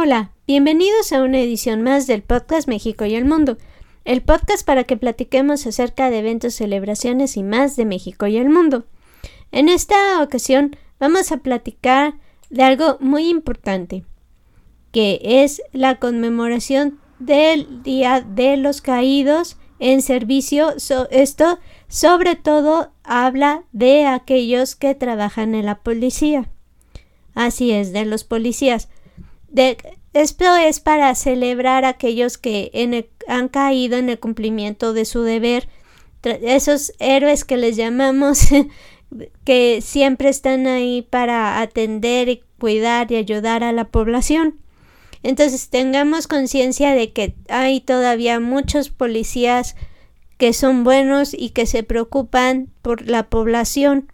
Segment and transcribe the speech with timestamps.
[0.00, 3.58] Hola, bienvenidos a una edición más del podcast México y el Mundo,
[4.04, 8.48] el podcast para que platiquemos acerca de eventos, celebraciones y más de México y el
[8.48, 8.84] mundo.
[9.50, 12.14] En esta ocasión vamos a platicar
[12.48, 14.04] de algo muy importante,
[14.92, 20.74] que es la conmemoración del Día de los Caídos en servicio.
[21.10, 21.58] esto
[21.88, 26.48] sobre todo habla de aquellos que trabajan en la policía.
[27.34, 28.88] Así es, de los policías
[30.12, 32.70] esto es para celebrar a aquellos que
[33.26, 35.68] han caído en el cumplimiento de su deber,
[36.22, 38.48] esos héroes que les llamamos,
[39.44, 44.58] que siempre están ahí para atender y cuidar y ayudar a la población.
[45.22, 49.74] Entonces tengamos conciencia de que hay todavía muchos policías
[50.36, 54.12] que son buenos y que se preocupan por la población.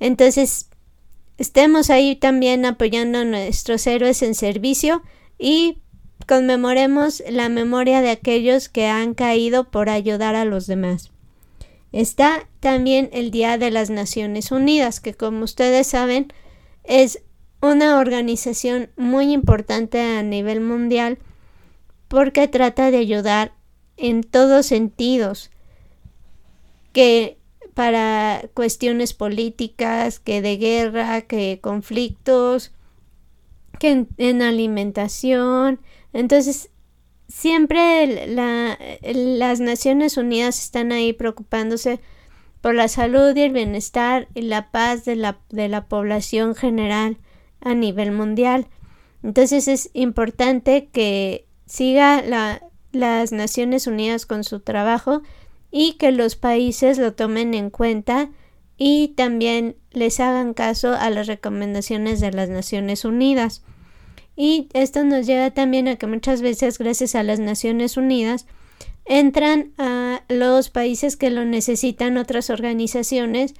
[0.00, 0.67] Entonces
[1.38, 5.02] Estemos ahí también apoyando a nuestros héroes en servicio
[5.38, 5.78] y
[6.26, 11.10] conmemoremos la memoria de aquellos que han caído por ayudar a los demás.
[11.92, 16.32] Está también el Día de las Naciones Unidas, que como ustedes saben
[16.84, 17.22] es
[17.62, 21.18] una organización muy importante a nivel mundial
[22.08, 23.52] porque trata de ayudar
[23.96, 25.50] en todos sentidos
[26.92, 27.38] que
[27.78, 32.72] para cuestiones políticas, que de guerra, que conflictos,
[33.78, 35.78] que en, alimentación.
[36.12, 36.70] Entonces,
[37.28, 42.00] siempre las Naciones Unidas están ahí preocupándose
[42.62, 47.18] por la salud y el bienestar y la paz de la, de la población general
[47.60, 48.66] a nivel mundial.
[49.22, 52.24] Entonces es importante que siga
[52.90, 55.22] las Naciones Unidas con su trabajo
[55.70, 58.30] y que los países lo tomen en cuenta
[58.76, 63.62] y también les hagan caso a las recomendaciones de las Naciones Unidas.
[64.36, 68.46] Y esto nos lleva también a que muchas veces, gracias a las Naciones Unidas,
[69.04, 73.54] entran a los países que lo necesitan otras organizaciones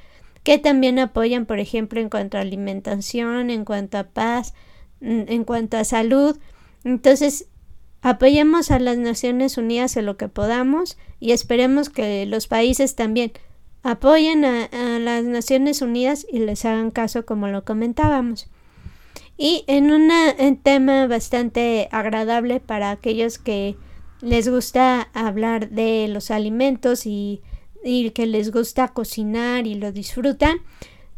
[0.45, 4.55] que también apoyan, por ejemplo, en cuanto a alimentación, en cuanto a paz,
[5.01, 6.39] en cuanto a salud.
[6.85, 7.49] Entonces,
[8.01, 13.33] Apoyemos a las Naciones Unidas en lo que podamos y esperemos que los países también
[13.83, 14.69] apoyen a,
[15.01, 18.49] las Naciones Unidas y les hagan caso como lo comentábamos.
[19.37, 20.11] Y en un
[20.63, 23.77] tema bastante agradable para aquellos que
[24.21, 27.41] les gusta hablar de los alimentos y,
[27.85, 30.59] y que les gusta cocinar y lo disfrutan,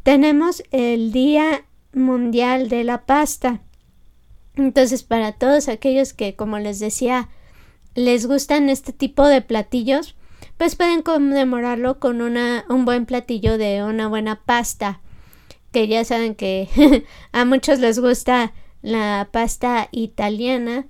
[0.02, 3.62] tenemos el Día Mundial de la Pasta.
[4.56, 7.28] Entonces, para todos aquellos que, como les decía,
[7.94, 10.16] les gustan este tipo de platillos,
[10.56, 15.00] pues pueden conmemorarlo con una, un buen platillo de una buena pasta.
[15.72, 16.68] Que ya saben que
[17.32, 18.52] a muchos les gusta
[18.82, 20.86] la pasta italiana,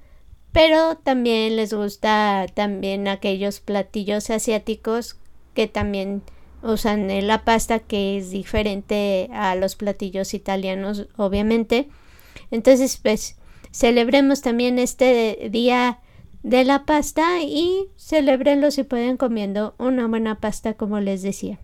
[0.52, 5.16] pero también les gusta también aquellos platillos asiáticos
[5.54, 6.22] que también
[6.62, 11.88] usan la pasta que es diferente a los platillos italianos, obviamente.
[12.50, 13.36] Entonces, pues
[13.70, 16.00] Celebremos también este día
[16.42, 21.58] de la pasta y celebrenlo si pueden comiendo una buena pasta como les decía.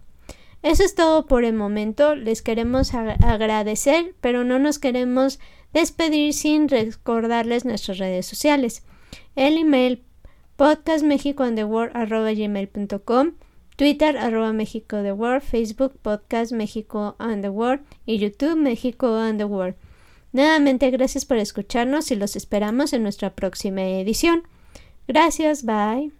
[0.62, 2.14] Eso es todo por el momento.
[2.14, 5.38] Les queremos agradecer, pero no nos queremos
[5.72, 8.84] despedir sin recordarles nuestras redes sociales.
[9.34, 10.04] El email
[10.56, 13.32] podcastmexicoandtheworld.com
[13.76, 16.52] Twitter arroba México World, Facebook Podcast
[18.06, 19.18] y YouTube México.
[20.32, 24.42] Nuevamente gracias por escucharnos y los esperamos en nuestra próxima edición.
[25.06, 26.16] Gracias, bye.